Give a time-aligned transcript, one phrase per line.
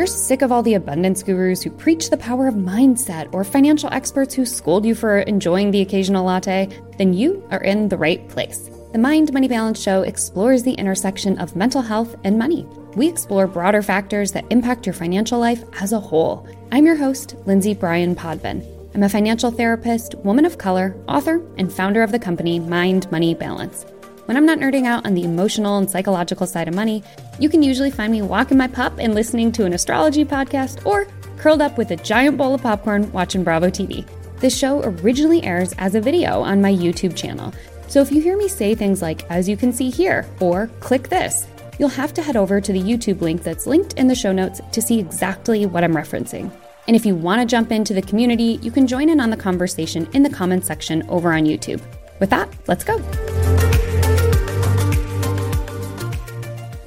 [0.00, 3.92] you're sick of all the abundance gurus who preach the power of mindset or financial
[3.92, 8.26] experts who scold you for enjoying the occasional latte, then you are in the right
[8.30, 8.70] place.
[8.92, 12.66] The Mind Money Balance Show explores the intersection of mental health and money.
[12.96, 16.48] We explore broader factors that impact your financial life as a whole.
[16.72, 18.64] I'm your host, Lindsay Bryan Podvin.
[18.94, 23.34] I'm a financial therapist, woman of color, author, and founder of the company Mind Money
[23.34, 23.84] Balance.
[24.30, 27.02] When I'm not nerding out on the emotional and psychological side of money,
[27.40, 31.08] you can usually find me walking my pup and listening to an astrology podcast or
[31.36, 34.06] curled up with a giant bowl of popcorn watching Bravo TV.
[34.38, 37.52] This show originally airs as a video on my YouTube channel.
[37.88, 41.08] So if you hear me say things like, as you can see here, or click
[41.08, 41.48] this,
[41.80, 44.60] you'll have to head over to the YouTube link that's linked in the show notes
[44.70, 46.52] to see exactly what I'm referencing.
[46.86, 49.36] And if you want to jump into the community, you can join in on the
[49.36, 51.82] conversation in the comments section over on YouTube.
[52.20, 53.02] With that, let's go.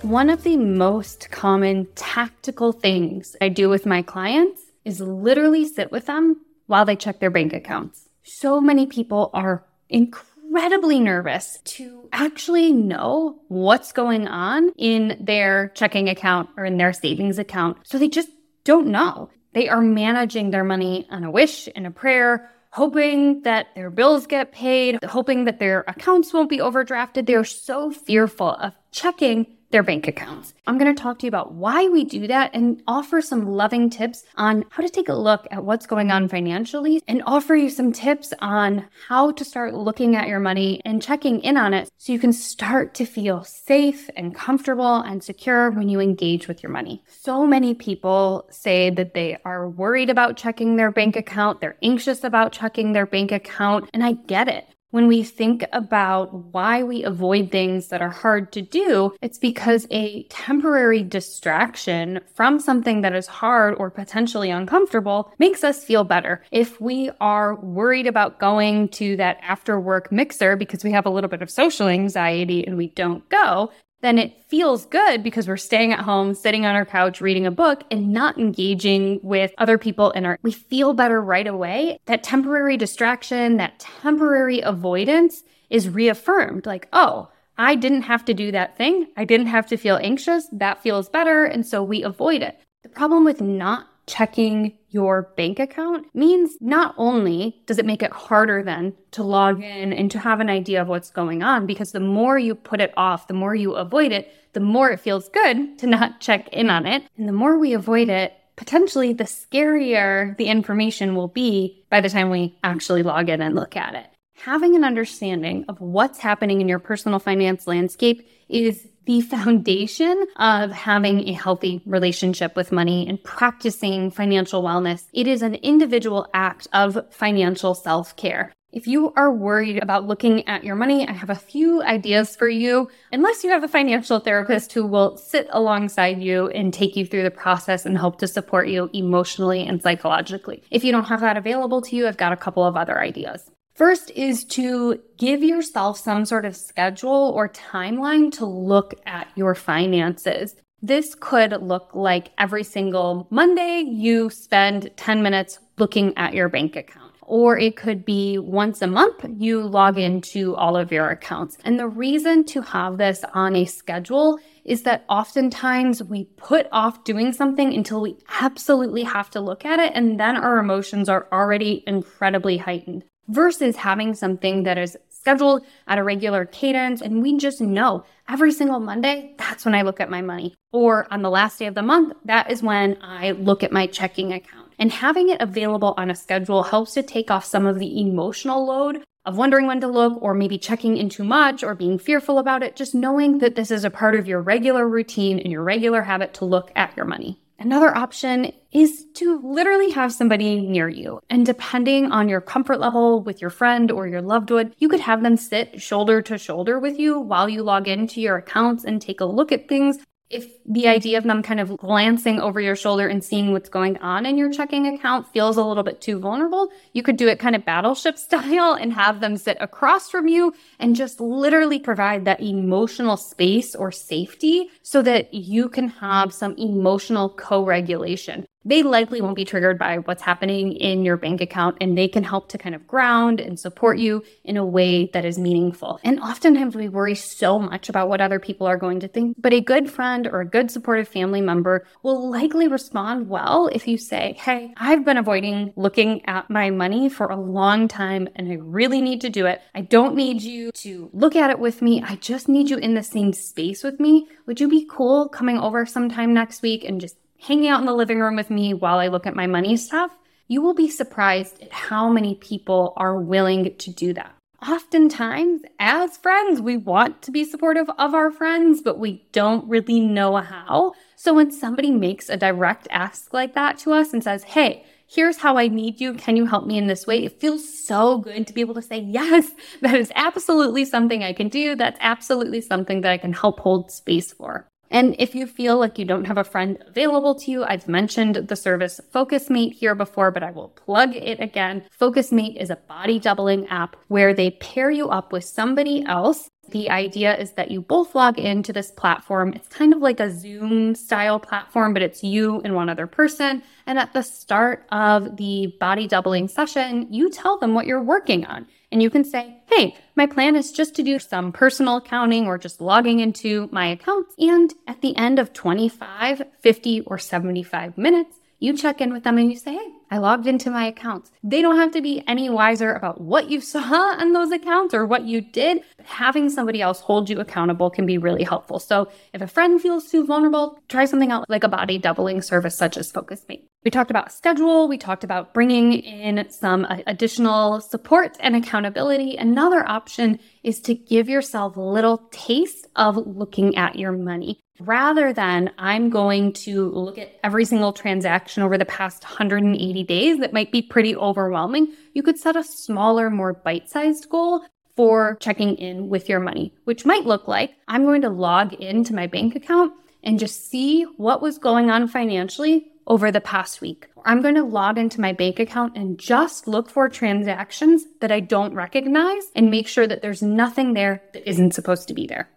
[0.03, 5.93] One of the most common tactical things I do with my clients is literally sit
[5.93, 8.09] with them while they check their bank accounts.
[8.23, 16.09] So many people are incredibly nervous to actually know what's going on in their checking
[16.09, 17.77] account or in their savings account.
[17.85, 18.29] So they just
[18.65, 19.29] don't know.
[19.53, 24.25] They are managing their money on a wish and a prayer hoping that their bills
[24.25, 27.27] get paid, hoping that their accounts won't be overdrafted.
[27.27, 30.53] They're so fearful of checking their bank accounts.
[30.67, 33.89] I'm going to talk to you about why we do that and offer some loving
[33.89, 37.69] tips on how to take a look at what's going on financially and offer you
[37.69, 41.89] some tips on how to start looking at your money and checking in on it
[41.97, 46.61] so you can start to feel safe and comfortable and secure when you engage with
[46.61, 47.03] your money.
[47.07, 52.23] So many people say that they are worried about checking their bank account, they're anxious
[52.23, 57.01] about checking their bank account, and I get it when we think about why we
[57.03, 63.15] avoid things that are hard to do, it's because a temporary distraction from something that
[63.15, 66.43] is hard or potentially uncomfortable makes us feel better.
[66.51, 71.09] If we are worried about going to that after work mixer because we have a
[71.09, 73.71] little bit of social anxiety and we don't go,
[74.03, 77.51] then it feels good because we're staying at home, sitting on our couch, reading a
[77.51, 81.97] book and not engaging with other people in our, we feel better right away.
[82.05, 88.51] That temporary distraction, that temporary avoidance is reaffirmed like, oh, I didn't have to do
[88.51, 89.07] that thing.
[89.15, 90.47] I didn't have to feel anxious.
[90.51, 91.45] That feels better.
[91.45, 92.59] And so we avoid it.
[92.81, 98.11] The problem with not checking your bank account means not only does it make it
[98.11, 101.91] harder then to log in and to have an idea of what's going on, because
[101.91, 105.29] the more you put it off, the more you avoid it, the more it feels
[105.29, 107.03] good to not check in on it.
[107.17, 112.09] And the more we avoid it, potentially the scarier the information will be by the
[112.09, 114.07] time we actually log in and look at it.
[114.35, 120.71] Having an understanding of what's happening in your personal finance landscape is the foundation of
[120.71, 125.05] having a healthy relationship with money and practicing financial wellness.
[125.13, 128.53] It is an individual act of financial self care.
[128.73, 132.49] If you are worried about looking at your money, I have a few ideas for
[132.49, 132.89] you.
[133.11, 137.21] Unless you have a financial therapist who will sit alongside you and take you through
[137.21, 140.63] the process and help to support you emotionally and psychologically.
[140.71, 143.47] If you don't have that available to you, I've got a couple of other ideas.
[143.75, 149.55] First is to give yourself some sort of schedule or timeline to look at your
[149.55, 150.55] finances.
[150.83, 156.75] This could look like every single Monday you spend 10 minutes looking at your bank
[156.75, 157.13] account.
[157.23, 161.57] Or it could be once a month you log into all of your accounts.
[161.63, 167.05] And the reason to have this on a schedule is that oftentimes we put off
[167.05, 169.93] doing something until we absolutely have to look at it.
[169.95, 175.97] And then our emotions are already incredibly heightened versus having something that is scheduled at
[175.97, 177.01] a regular cadence.
[177.01, 180.53] And we just know every single Monday, that's when I look at my money.
[180.71, 183.87] Or on the last day of the month, that is when I look at my
[183.87, 184.73] checking account.
[184.79, 188.65] And having it available on a schedule helps to take off some of the emotional
[188.65, 192.39] load of wondering when to look or maybe checking in too much or being fearful
[192.39, 192.75] about it.
[192.75, 196.33] Just knowing that this is a part of your regular routine and your regular habit
[196.35, 197.39] to look at your money.
[197.59, 201.21] Another option is to literally have somebody near you.
[201.29, 204.99] And depending on your comfort level with your friend or your loved one, you could
[204.99, 209.01] have them sit shoulder to shoulder with you while you log into your accounts and
[209.01, 209.99] take a look at things
[210.33, 213.97] if the idea of them kind of glancing over your shoulder and seeing what's going
[213.97, 217.39] on in your checking account feels a little bit too vulnerable, you could do it
[217.39, 222.25] kind of battleship style and have them sit across from you and just literally provide
[222.25, 228.45] that emotional space or safety so that you can have some emotional co regulation.
[228.65, 232.23] They likely won't be triggered by what's happening in your bank account and they can
[232.23, 235.99] help to kind of ground and support you in a way that is meaningful.
[236.03, 239.53] And oftentimes we worry so much about what other people are going to think, but
[239.53, 243.97] a good friend or a good supportive family member will likely respond well if you
[243.97, 248.55] say, Hey, I've been avoiding looking at my money for a long time and I
[248.55, 249.61] really need to do it.
[249.75, 252.01] I don't need you to look at it with me.
[252.03, 254.27] I just need you in the same space with me.
[254.45, 257.93] Would you be cool coming over sometime next week and just hanging out in the
[257.93, 260.11] living room with me while I look at my money stuff,
[260.47, 264.33] you will be surprised at how many people are willing to do that.
[264.65, 269.99] Oftentimes, as friends, we want to be supportive of our friends, but we don't really
[269.99, 270.93] know how.
[271.17, 275.37] So when somebody makes a direct ask like that to us and says, Hey, here's
[275.37, 276.13] how I need you.
[276.13, 277.25] Can you help me in this way?
[277.25, 279.51] It feels so good to be able to say, yes,
[279.81, 281.75] that is absolutely something I can do.
[281.75, 284.67] That's absolutely something that I can help hold space for.
[284.93, 288.35] And if you feel like you don't have a friend available to you, I've mentioned
[288.35, 291.83] the service FocusMate here before, but I will plug it again.
[291.99, 296.89] FocusMate is a body doubling app where they pair you up with somebody else the
[296.89, 299.53] idea is that you both log into this platform.
[299.53, 303.61] It's kind of like a Zoom style platform, but it's you and one other person.
[303.85, 308.45] And at the start of the body doubling session, you tell them what you're working
[308.45, 308.65] on.
[308.93, 312.59] And you can say, hey, my plan is just to do some personal accounting or
[312.59, 314.35] just logging into my accounts.
[314.37, 319.37] And at the end of 25, 50, or 75 minutes, you check in with them
[319.37, 321.31] and you say, hey, I logged into my accounts.
[321.43, 325.05] They don't have to be any wiser about what you saw on those accounts or
[325.05, 328.79] what you did, but having somebody else hold you accountable can be really helpful.
[328.79, 332.77] So if a friend feels too vulnerable, try something out like a body doubling service
[332.77, 333.63] such as FocusMate.
[333.83, 334.87] We talked about schedule.
[334.87, 339.35] We talked about bringing in some uh, additional support and accountability.
[339.35, 345.33] Another option is to give yourself a little taste of looking at your money rather
[345.33, 350.53] than I'm going to look at every single transaction over the past 180 days that
[350.53, 351.93] might be pretty overwhelming.
[352.13, 354.65] You could set a smaller, more bite sized goal
[354.95, 359.15] for checking in with your money, which might look like I'm going to log into
[359.15, 359.93] my bank account
[360.23, 364.07] and just see what was going on financially over the past week.
[364.25, 368.39] I'm going to log into my bank account and just look for transactions that I
[368.39, 372.49] don't recognize and make sure that there's nothing there that isn't supposed to be there.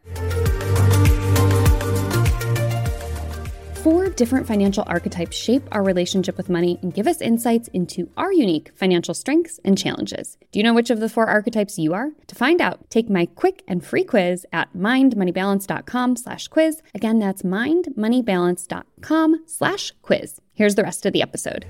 [4.16, 8.70] Different financial archetypes shape our relationship with money and give us insights into our unique
[8.74, 10.38] financial strengths and challenges.
[10.50, 12.10] Do you know which of the four archetypes you are?
[12.26, 16.82] To find out, take my quick and free quiz at mindmoneybalance.com slash quiz.
[16.94, 20.40] Again, that's mindmoneybalance.com slash quiz.
[20.54, 21.66] Here's the rest of the episode.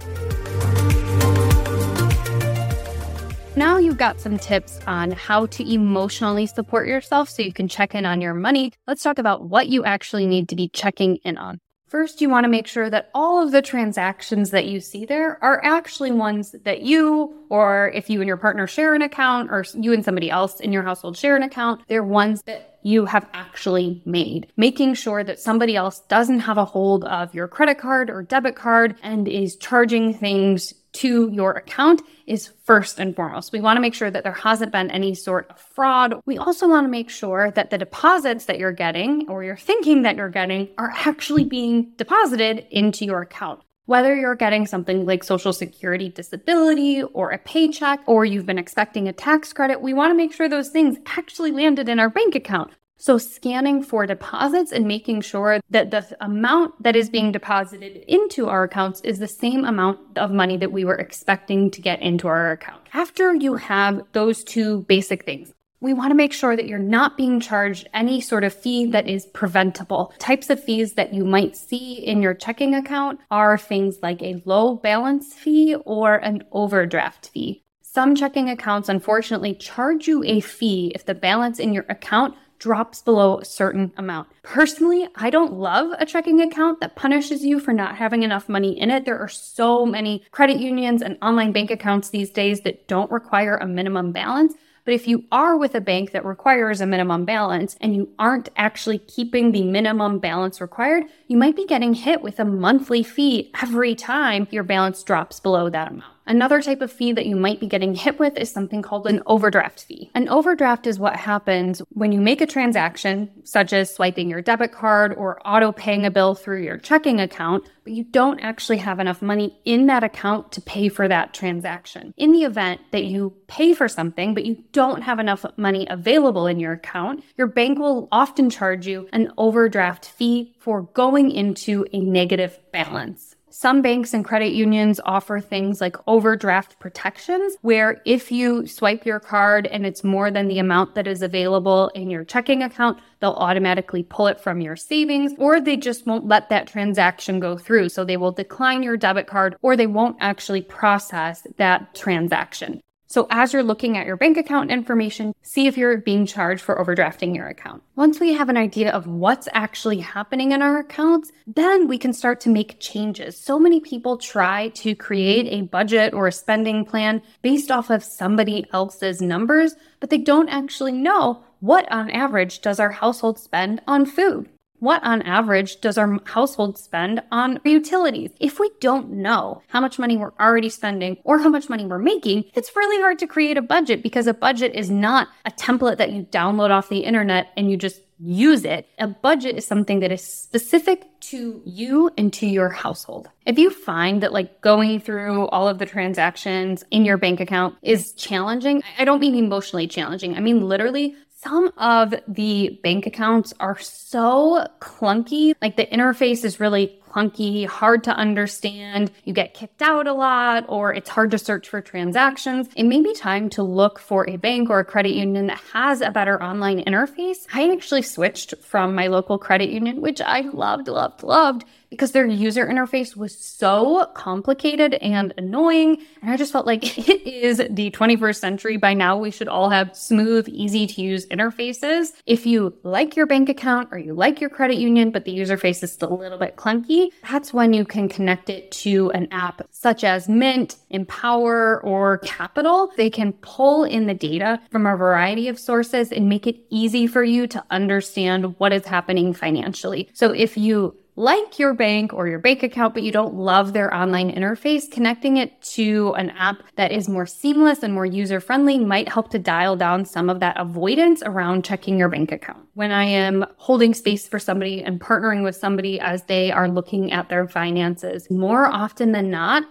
[3.57, 7.95] Now you've got some tips on how to emotionally support yourself so you can check
[7.95, 8.73] in on your money.
[8.87, 11.59] Let's talk about what you actually need to be checking in on.
[11.89, 15.39] First, you want to make sure that all of the transactions that you see there
[15.43, 19.65] are actually ones that you, or if you and your partner share an account, or
[19.73, 23.29] you and somebody else in your household share an account, they're ones that you have
[23.33, 24.49] actually made.
[24.57, 28.57] Making sure that somebody else doesn't have a hold of your credit card or debit
[28.57, 33.53] card and is charging things to your account is first and foremost.
[33.53, 36.15] We want to make sure that there hasn't been any sort of fraud.
[36.27, 40.03] We also want to make sure that the deposits that you're getting or you're thinking
[40.03, 43.63] that you're getting are actually being deposited into your account.
[43.85, 49.07] Whether you're getting something like Social Security disability or a paycheck, or you've been expecting
[49.07, 52.35] a tax credit, we want to make sure those things actually landed in our bank
[52.35, 52.73] account.
[52.99, 58.49] So scanning for deposits and making sure that the amount that is being deposited into
[58.49, 62.27] our accounts is the same amount of money that we were expecting to get into
[62.27, 62.83] our account.
[62.95, 67.19] After you have those two basic things, we want to make sure that you're not
[67.19, 70.15] being charged any sort of fee that is preventable.
[70.19, 74.43] Types of fees that you might see in your checking account are things like a
[74.47, 77.63] low balance fee or an overdraft fee.
[77.83, 83.03] Some checking accounts unfortunately charge you a fee if the balance in your account drops
[83.03, 84.29] below a certain amount.
[84.43, 88.79] Personally, I don't love a checking account that punishes you for not having enough money
[88.79, 89.05] in it.
[89.05, 93.57] There are so many credit unions and online bank accounts these days that don't require
[93.57, 94.55] a minimum balance.
[94.85, 98.51] But if you are with a bank that requires a minimum balance and you aren't
[98.57, 103.51] actually keeping the minimum balance required, you might be getting hit with a monthly fee
[103.61, 106.16] every time your balance drops below that amount.
[106.29, 109.23] Another type of fee that you might be getting hit with is something called an
[109.27, 110.11] overdraft fee.
[110.13, 114.73] An overdraft is what happens when you make a transaction, such as swiping your debit
[114.73, 118.99] card or auto paying a bill through your checking account, but you don't actually have
[118.99, 122.13] enough money in that account to pay for that transaction.
[122.17, 126.49] In the event that you pay for something, but you don't have enough money available
[126.49, 131.87] in your account, your bank will often charge you an overdraft fee for going into
[131.93, 133.36] a negative balance.
[133.59, 139.19] Some banks and credit unions offer things like overdraft protections, where if you swipe your
[139.19, 143.31] card and it's more than the amount that is available in your checking account, they'll
[143.31, 147.89] automatically pull it from your savings, or they just won't let that transaction go through.
[147.89, 152.83] So they will decline your debit card or they won't actually process that transaction.
[153.09, 156.83] So as you're looking at your bank account information, see if you're being charged for
[156.83, 157.83] overdrafting your account.
[157.95, 162.13] Once we have an idea of what's actually happening in our accounts, then we can
[162.13, 163.39] start to make changes.
[163.39, 168.03] So many people try to create a budget or a spending plan based off of
[168.03, 173.81] somebody else's numbers, but they don't actually know what on average does our household spend
[173.87, 174.49] on food?
[174.79, 178.31] What on average does our household spend on utilities?
[178.41, 181.99] If we don't know how much money we're already spending or how much money we're
[181.99, 185.99] making, it's really hard to create a budget because a budget is not a template
[185.99, 188.89] that you download off the internet and you just use it.
[188.99, 193.29] A budget is something that is specific to you and to your household.
[193.45, 197.77] If you find that like going through all of the transactions in your bank account
[197.83, 200.37] is challenging, I don't mean emotionally challenging.
[200.37, 201.15] I mean literally
[201.47, 205.55] some of the bank accounts are so clunky.
[205.63, 209.13] Like the interface is really clunky, hard to understand.
[209.23, 212.69] You get kicked out a lot, or it's hard to search for transactions.
[212.75, 216.01] It may be time to look for a bank or a credit union that has
[216.01, 217.47] a better online interface.
[217.55, 222.27] I actually switched from my local credit union, which I loved, loved, loved because their
[222.27, 226.03] user interface was so complicated and annoying.
[226.23, 228.77] And I just felt like it is the 21st century.
[228.77, 232.13] By now, we should all have smooth, easy to use interfaces.
[232.27, 235.57] If you like your bank account or you like your credit union, but the user
[235.57, 239.29] face is still a little bit clunky, that's when you can connect it to an
[239.31, 242.93] app such as Mint, Empower, or Capital.
[242.97, 247.07] They can pull in the data from a variety of sources and make it easy
[247.07, 250.09] for you to understand what is happening financially.
[250.13, 253.93] So if you like your bank or your bank account, but you don't love their
[253.93, 258.79] online interface, connecting it to an app that is more seamless and more user friendly
[258.79, 262.67] might help to dial down some of that avoidance around checking your bank account.
[262.75, 267.13] When I am holding space for somebody and partnering with somebody as they are looking
[267.13, 269.65] at their finances, more often than not,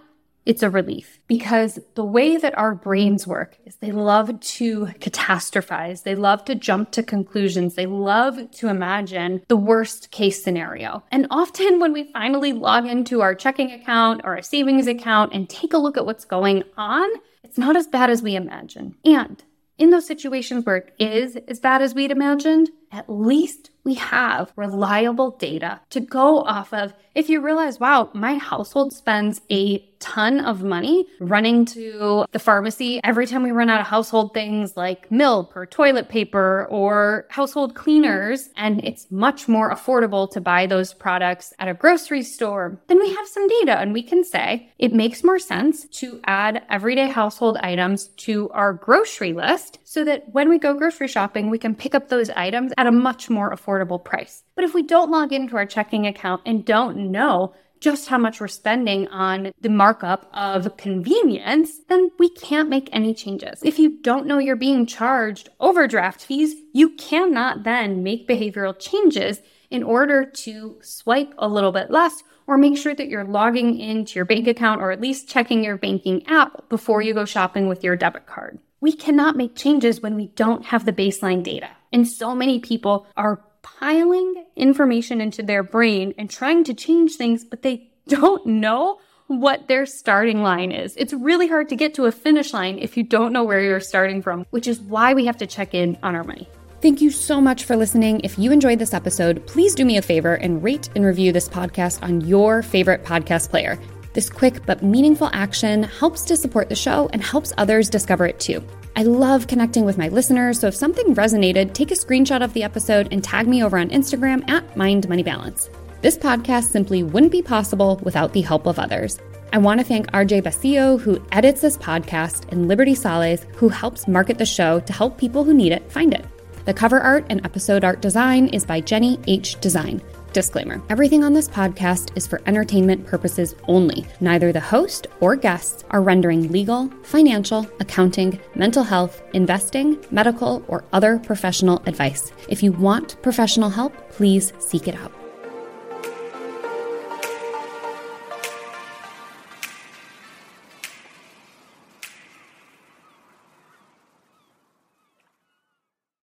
[0.46, 6.04] it's a relief because the way that our brains work is they love to catastrophize.
[6.04, 7.74] They love to jump to conclusions.
[7.74, 11.02] They love to imagine the worst case scenario.
[11.10, 15.50] And often when we finally log into our checking account or a savings account and
[15.50, 17.08] take a look at what's going on,
[17.42, 18.94] it's not as bad as we imagine.
[19.04, 19.42] And
[19.78, 24.52] in those situations where it is as bad as we'd imagined, at least we have
[24.56, 26.92] reliable data to go off of.
[27.14, 33.00] If you realize, wow, my household spends a ton of money running to the pharmacy
[33.02, 37.74] every time we run out of household things like milk or toilet paper or household
[37.74, 42.98] cleaners, and it's much more affordable to buy those products at a grocery store, then
[42.98, 47.08] we have some data and we can say it makes more sense to add everyday
[47.08, 51.74] household items to our grocery list so that when we go grocery shopping, we can
[51.74, 54.44] pick up those items at a much more affordable price.
[54.54, 58.40] But if we don't log into our checking account and don't know just how much
[58.40, 63.60] we're spending on the markup of convenience, then we can't make any changes.
[63.62, 69.42] If you don't know you're being charged overdraft fees, you cannot then make behavioral changes
[69.70, 74.14] in order to swipe a little bit less or make sure that you're logging into
[74.14, 77.84] your bank account or at least checking your banking app before you go shopping with
[77.84, 78.58] your debit card.
[78.80, 81.70] We cannot make changes when we don't have the baseline data.
[81.92, 87.44] And so many people are piling information into their brain and trying to change things,
[87.44, 90.94] but they don't know what their starting line is.
[90.96, 93.80] It's really hard to get to a finish line if you don't know where you're
[93.80, 96.48] starting from, which is why we have to check in on our money.
[96.80, 98.20] Thank you so much for listening.
[98.22, 101.48] If you enjoyed this episode, please do me a favor and rate and review this
[101.48, 103.80] podcast on your favorite podcast player.
[104.12, 108.38] This quick but meaningful action helps to support the show and helps others discover it
[108.38, 108.62] too.
[108.98, 112.62] I love connecting with my listeners, so if something resonated, take a screenshot of the
[112.62, 115.68] episode and tag me over on Instagram at Mind Money Balance.
[116.00, 119.18] This podcast simply wouldn't be possible without the help of others.
[119.52, 124.08] I want to thank RJ Basillo, who edits this podcast, and Liberty Sales, who helps
[124.08, 126.24] market the show to help people who need it find it.
[126.64, 129.60] The cover art and episode art design is by Jenny H.
[129.60, 130.00] Design.
[130.36, 134.04] Disclaimer Everything on this podcast is for entertainment purposes only.
[134.20, 140.84] Neither the host or guests are rendering legal, financial, accounting, mental health, investing, medical, or
[140.92, 142.32] other professional advice.
[142.50, 145.25] If you want professional help, please seek it out.